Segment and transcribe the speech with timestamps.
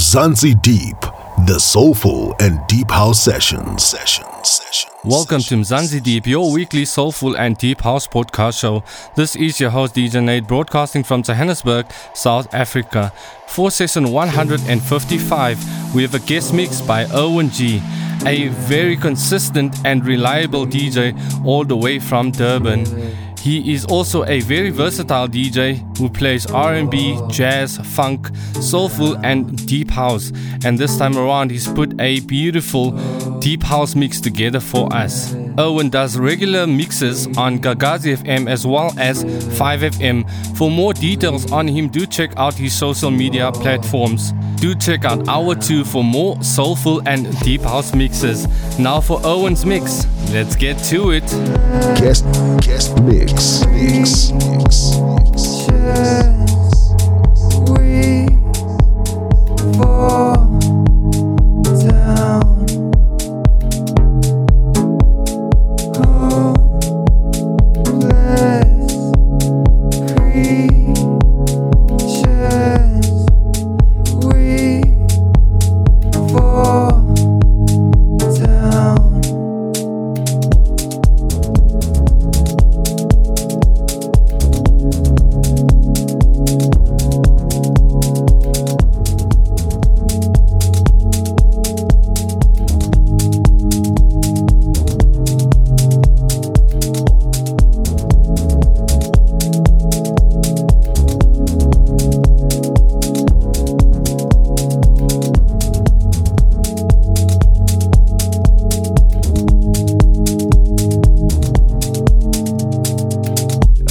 [0.00, 0.98] Mzansi Deep,
[1.46, 3.84] the soulful and deep house sessions.
[3.84, 4.48] Sessions.
[4.48, 4.90] Sessions.
[5.04, 8.82] Welcome to Mzansi Deep, your weekly soulful and deep house podcast show.
[9.14, 11.84] This is your host DJ Nate, broadcasting from Johannesburg,
[12.14, 13.12] South Africa.
[13.46, 17.82] For session 155, we have a guest mix by Owen G,
[18.24, 21.14] a very consistent and reliable DJ
[21.44, 22.86] all the way from Durban.
[23.40, 28.28] He is also a very versatile DJ who plays R&B, jazz, funk,
[28.60, 30.30] soulful and deep house.
[30.62, 32.92] And this time around he's put a beautiful
[33.40, 35.34] deep house mix together for us.
[35.56, 40.28] Owen does regular mixes on Gagasi FM as well as 5FM.
[40.56, 44.32] For more details on him, do check out his social media platforms.
[44.56, 48.46] Do check out Hour 2 for more soulful and deep house mixes.
[48.78, 50.06] Now for Owen's mix.
[50.32, 51.26] Let's get to it.
[51.98, 52.24] Guest,
[52.60, 53.64] guest mix.
[53.66, 54.32] Mix.
[54.32, 54.96] Mix.
[55.32, 55.66] mix.
[57.70, 58.26] We
[59.78, 60.39] fall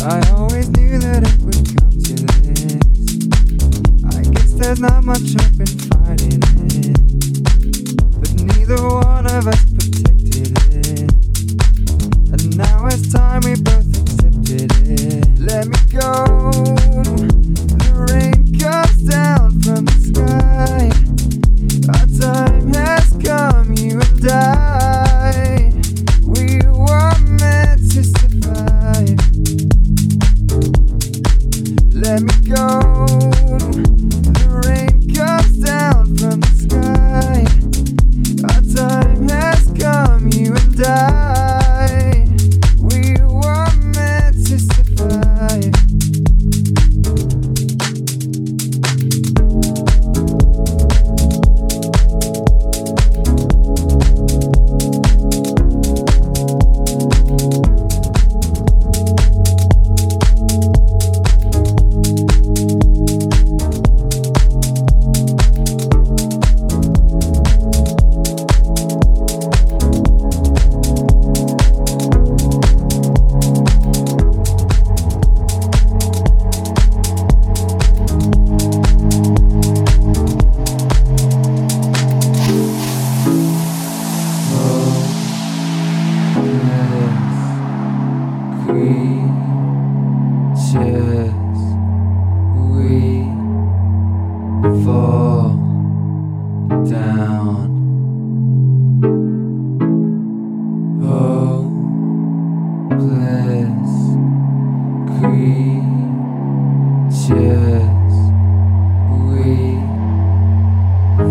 [0.01, 2.79] I always knew that it would come to this.
[4.15, 5.78] I guess there's not much hope in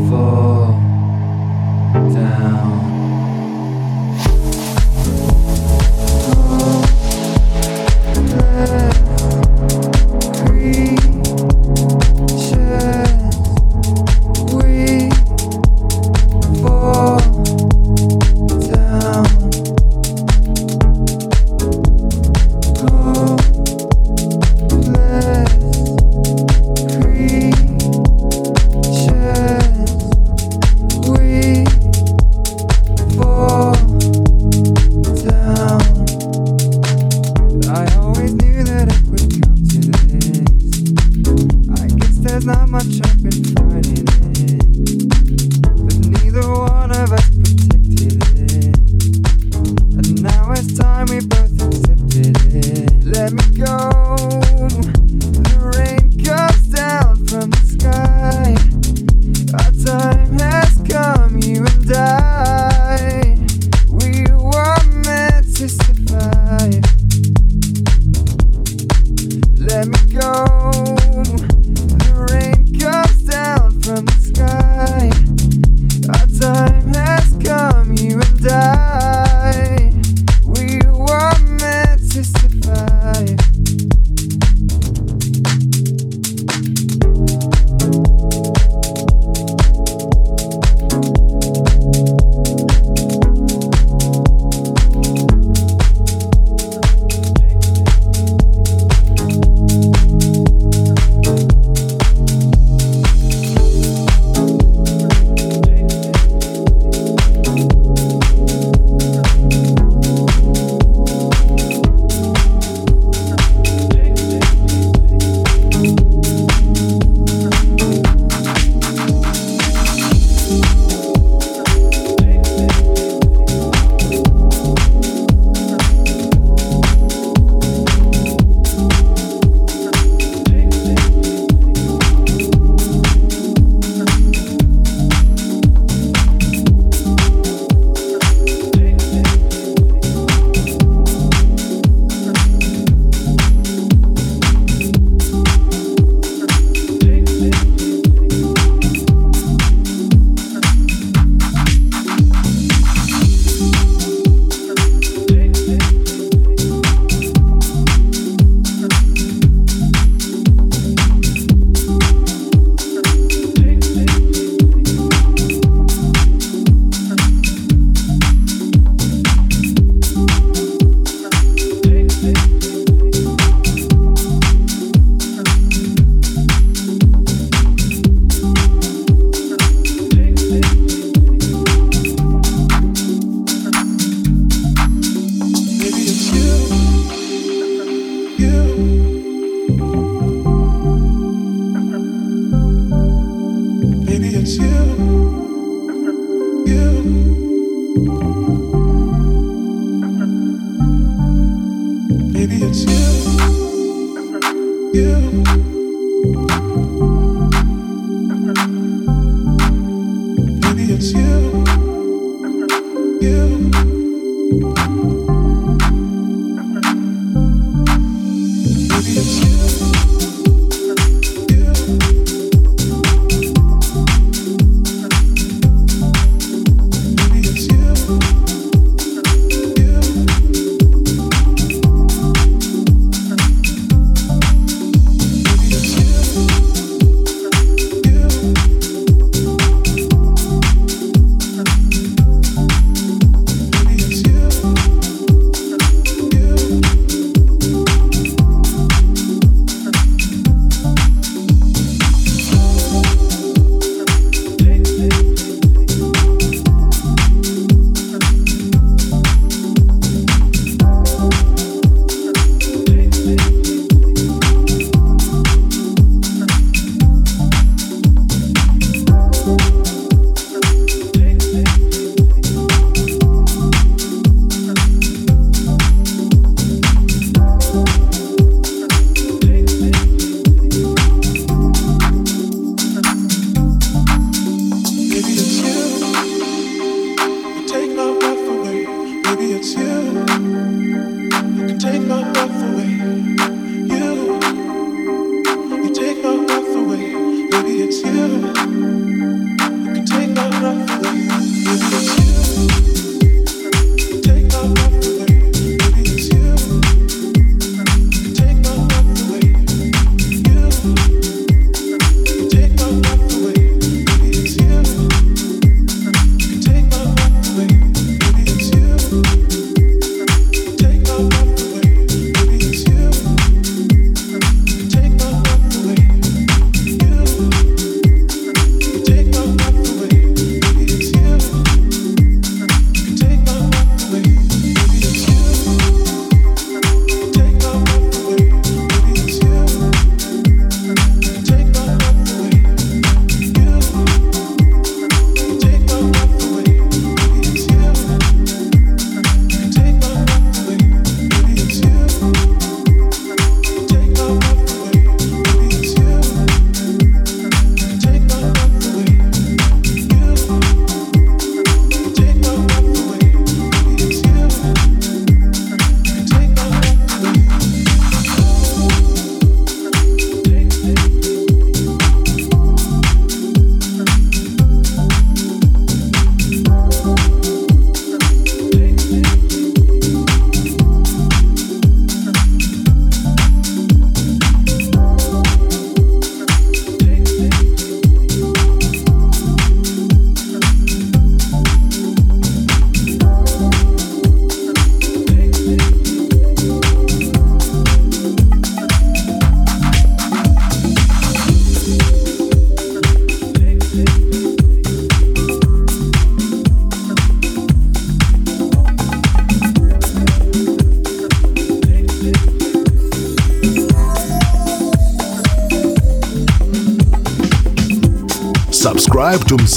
[0.07, 0.73] fall
[2.15, 2.98] down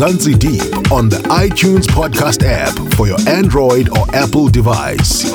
[0.01, 5.29] Mzansi Deep on the iTunes podcast app for your Android or Apple device.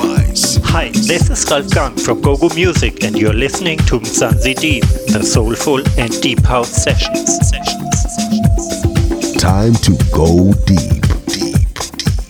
[0.65, 5.23] Hi, this is Ralf Gum from GoGo Music, and you're listening to Mzansi Deep, the
[5.23, 7.29] soulful and deep house sessions.
[7.47, 9.41] sessions.
[9.41, 11.01] Time to go deep.
[11.27, 11.63] Deep.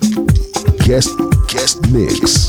[0.06, 0.86] deep.
[0.86, 1.10] Guest
[1.48, 1.89] guest.
[1.89, 2.46] Mix.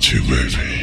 [0.00, 0.81] to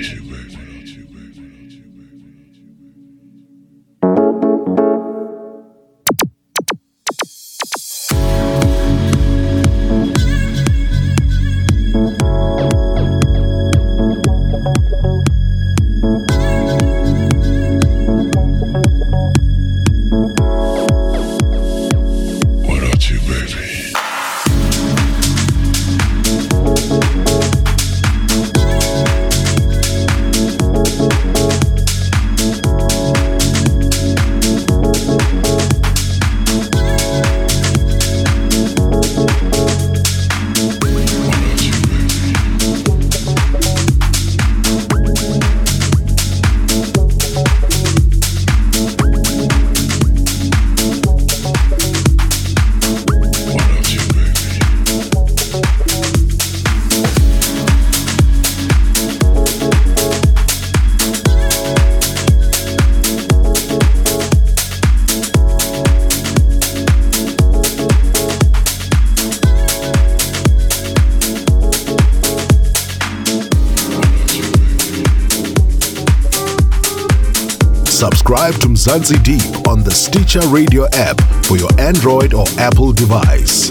[78.80, 83.70] Mzansi Deep on the Stitcher Radio app for your Android or Apple device.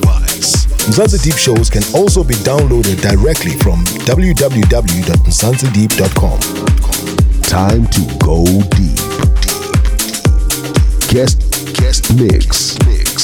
[0.84, 6.40] Mzansi Deep shows can also be downloaded directly from www.mzansideep.com.
[7.40, 8.44] Time to go
[8.76, 8.98] deep.
[11.08, 11.40] Guest
[11.80, 12.76] guest mix.
[12.86, 13.17] Mix.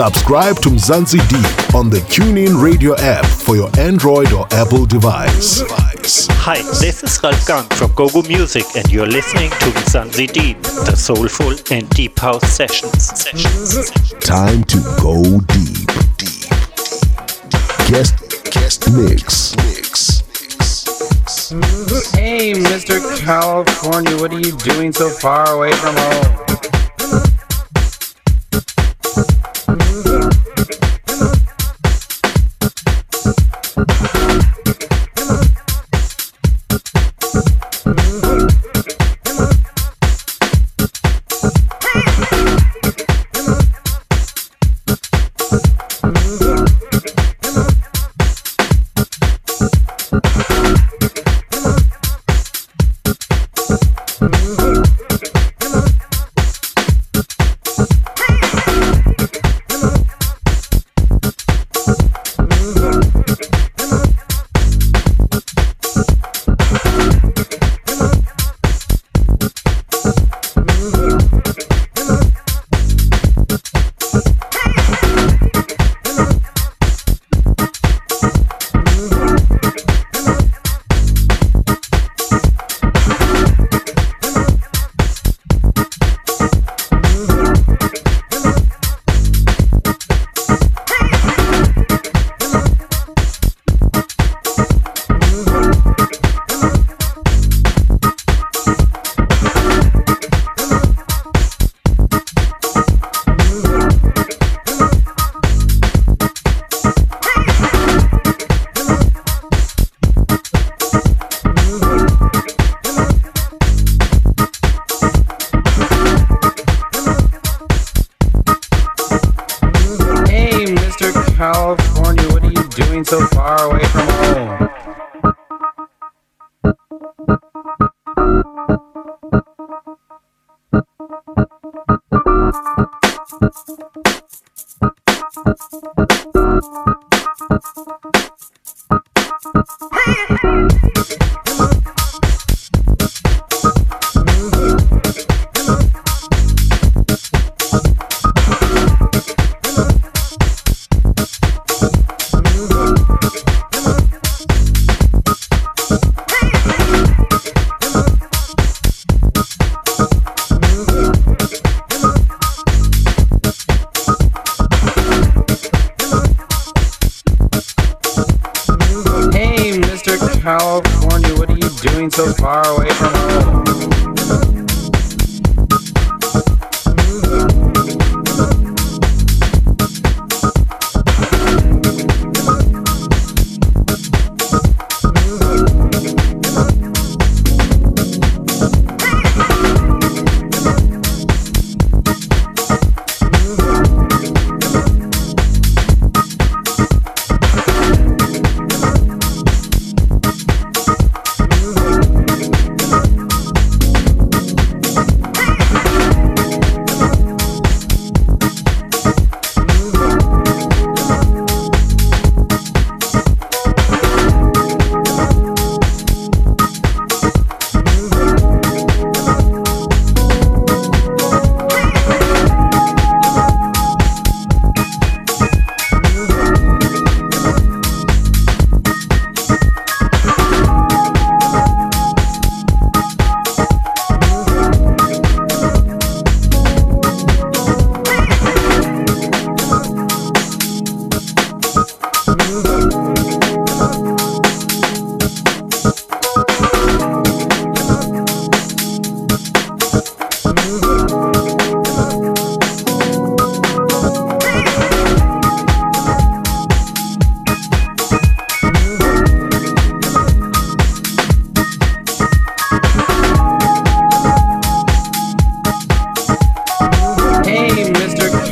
[0.00, 5.60] Subscribe to Mzansi Deep on the TuneIn Radio app for your Android or Apple device.
[6.40, 10.96] Hi, this is Ralf Gum from GoGo Music, and you're listening to Mzansi Deep, the
[10.96, 13.08] soulful and deep house sessions.
[13.08, 13.90] sessions.
[14.20, 15.22] Time to go
[15.52, 15.86] deep.
[16.16, 16.48] Deep.
[17.90, 18.16] Guest
[18.52, 19.54] guest mix.
[19.58, 20.22] Mix.
[22.14, 23.20] Hey, Mr.
[23.20, 26.49] California, what are you doing so far away from home?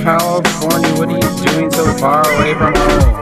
[0.08, 3.17] California, what are you doing so far away from home?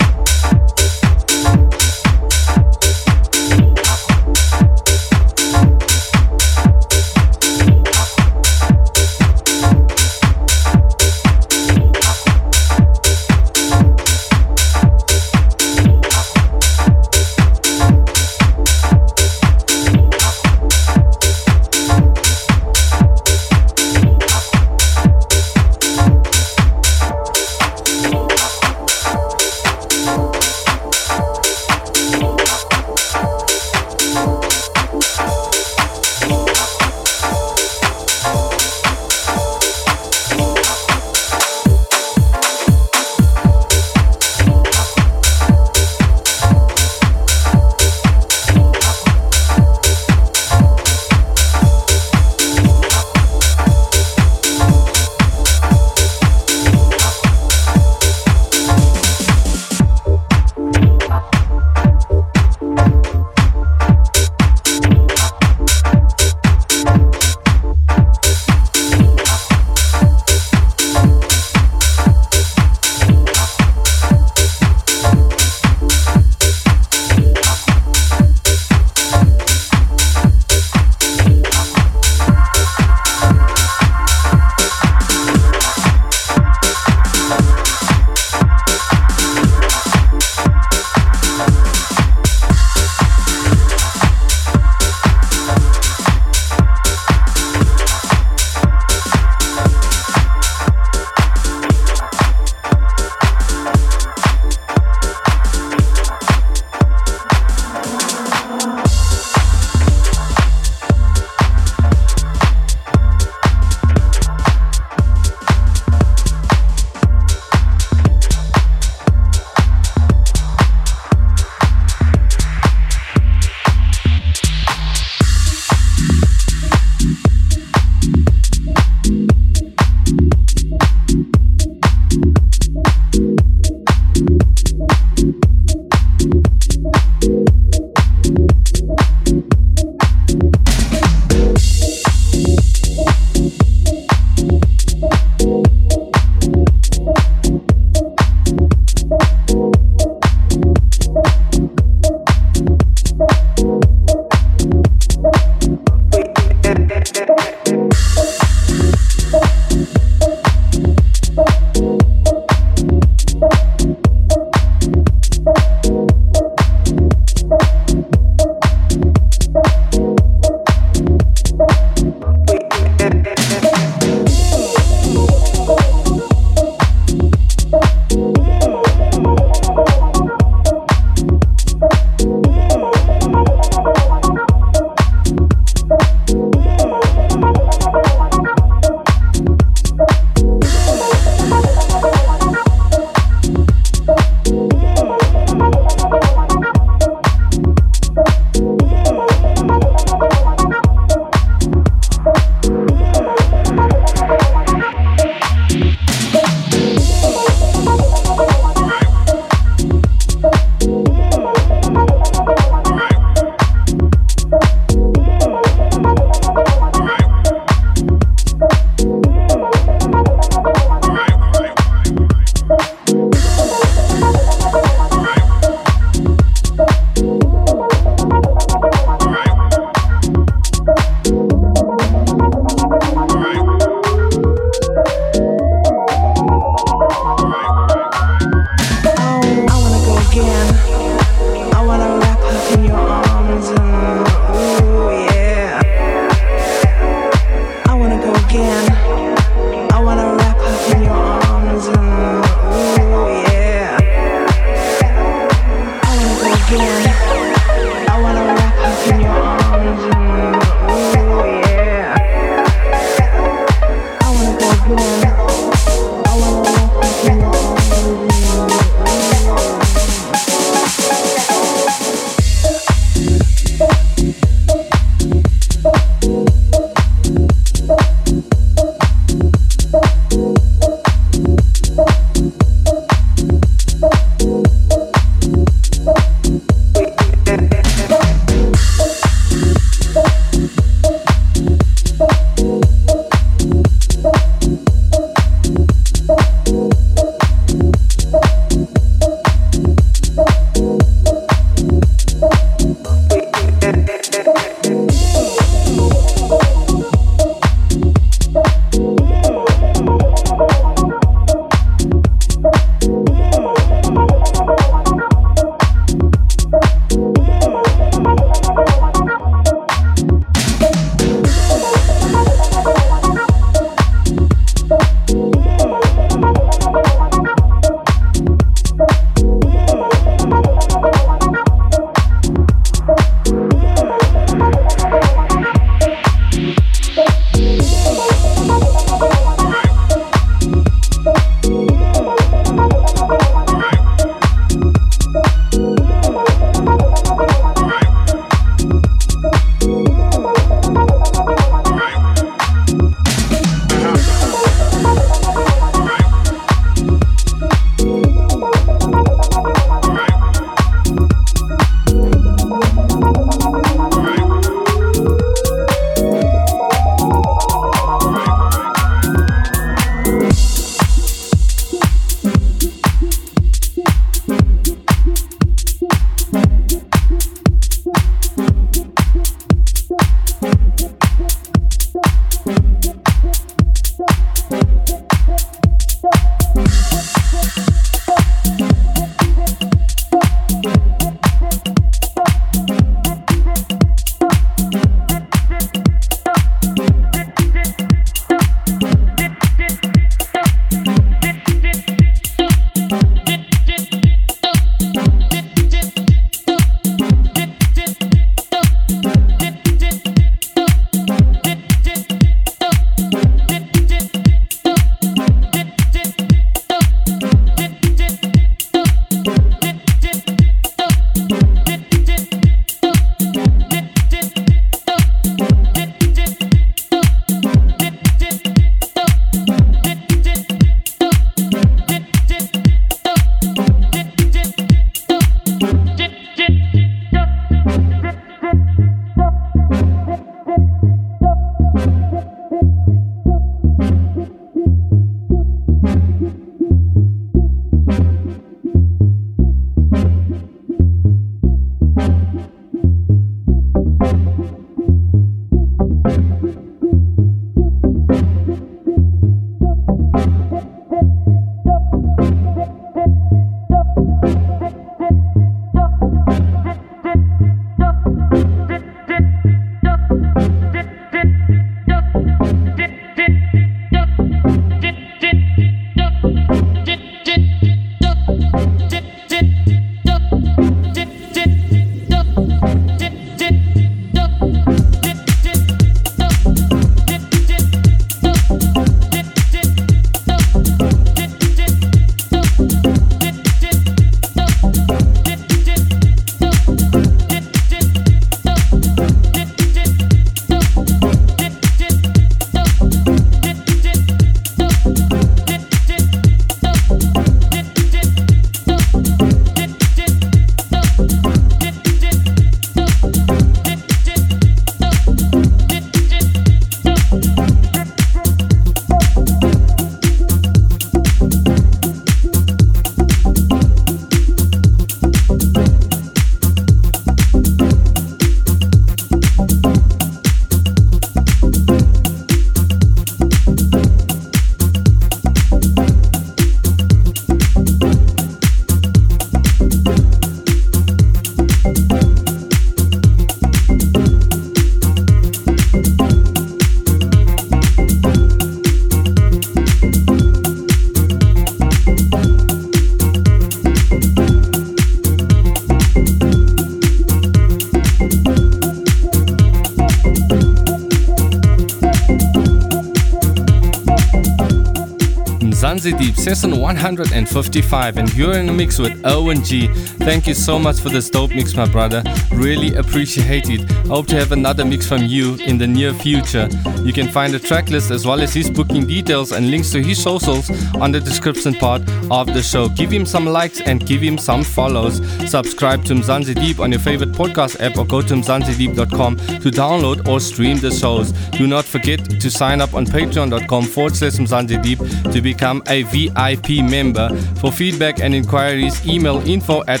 [566.54, 569.88] Session 155, and you're in a mix with Owen G.
[569.88, 572.22] Thank you so much for this dope mix, my brother.
[572.58, 573.88] Really appreciate it.
[574.08, 576.68] Hope to have another mix from you in the near future.
[577.04, 580.02] You can find the track list as well as his booking details and links to
[580.02, 582.02] his socials on the description part
[582.32, 582.88] of the show.
[582.88, 585.18] Give him some likes and give him some follows.
[585.48, 590.26] Subscribe to Mzansi Deep on your favorite podcast app or go to mzansideep.com to download
[590.26, 591.30] or stream the shows.
[591.52, 594.98] Do not forget to sign up on patreon.com forward slash Mzansi Deep
[595.32, 597.28] to become a VIP member.
[597.60, 600.00] For feedback and inquiries, email info at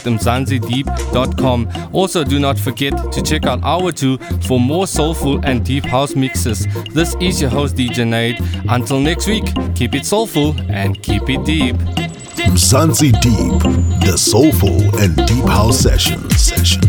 [1.08, 1.90] mzansideep.com.
[1.92, 6.14] Also, do not forget to check out our two for more soulful and deep house
[6.14, 6.66] mixes.
[6.92, 8.40] This is your host, DJ Nate.
[8.68, 9.44] Until next week,
[9.74, 11.76] keep it soulful and keep it deep.
[12.48, 13.60] Mzansi Deep,
[14.00, 15.78] the soulful and deep house.
[15.78, 16.28] Session.
[16.30, 16.87] Session.